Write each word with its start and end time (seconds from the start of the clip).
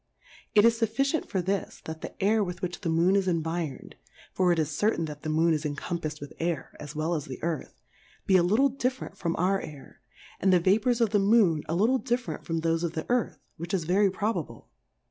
It 0.55 0.65
is 0.65 0.79
fuffi 0.79 1.05
cient 1.21 1.27
for 1.27 1.43
this, 1.43 1.79
that 1.85 2.01
the 2.01 2.19
Air 2.19 2.43
with 2.43 2.63
which 2.63 2.81
the 2.81 2.89
Moon 2.89 3.15
is 3.15 3.27
environed, 3.27 3.97
(for 4.33 4.51
it 4.51 4.57
is 4.57 4.71
certain 4.71 5.05
that 5.05 5.21
the 5.21 5.29
Moon 5.29 5.53
is 5.53 5.63
encompafs'd 5.63 6.19
with 6.19 6.33
Air 6.39 6.75
as 6.79 6.95
well 6.95 7.13
as 7.13 7.25
the 7.25 7.37
Earth) 7.43 7.83
be 8.25 8.35
a 8.35 8.41
little 8.41 8.69
diffe 8.71 8.99
rent 9.01 9.15
from 9.15 9.35
our 9.35 9.61
Air, 9.61 10.01
and 10.39 10.51
the 10.51 10.59
Vapours 10.59 11.01
of 11.01 11.11
the 11.11 11.19
Moon 11.19 11.61
a 11.69 11.75
little 11.75 11.99
different 11.99 12.45
from 12.47 12.61
thofe 12.63 12.83
of 12.83 12.93
the 12.93 13.05
Earth, 13.09 13.37
which 13.57 13.75
is 13.75 13.83
very 13.83 14.09
probable. 14.09 14.69